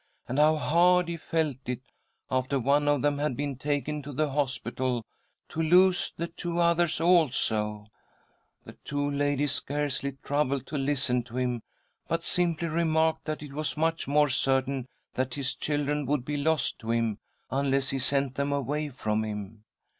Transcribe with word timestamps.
and 0.27 0.39
how 0.39 0.55
hard 0.55 1.07
he 1.07 1.15
felt 1.15 1.57
it, 1.67 1.91
after 2.31 2.57
one 2.59 2.87
of 2.87 3.03
them 3.03 3.19
had 3.19 3.37
been 3.37 3.55
taken 3.55 4.01
[to 4.01 4.11
the 4.11 4.31
hospital, 4.31 5.05
to 5.47 5.61
lose 5.61 6.11
the 6.17 6.25
two 6.25 6.59
others 6.59 6.99
also. 6.99 7.85
*: 7.85 7.85
SISTER 7.85 7.89
EDITH 7.91 7.93
PLEADS 7.93 8.63
WITH 8.65 8.65
DEATH" 8.65 8.83
The 8.83 8.89
two 8.89 9.11
ladies 9.11 9.51
scarcely 9.51 10.11
troubled 10.23 10.65
to 10.65 10.77
listen 10.79 11.21
to 11.25 11.37
him, 11.37 11.61
but 12.07 12.23
simply 12.23 12.67
remarked 12.67 13.25
that 13.25 13.43
it 13.43 13.53
was 13.53 13.77
much 13.77 14.07
more 14.07 14.29
certain 14.29 14.87
that 15.13 15.35
his 15.35 15.53
children 15.53 16.07
would 16.07 16.25
be 16.25 16.35
lost 16.37 16.79
to 16.79 16.89
him, 16.89 17.19
unless 17.51 17.91
he 17.91 17.99
sent 17.99 18.33
them 18.33 18.51
away 18.51 18.89
from 18.89 19.23
him. 19.23 19.65